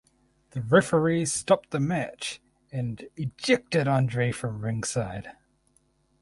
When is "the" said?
0.49-0.61, 1.69-1.79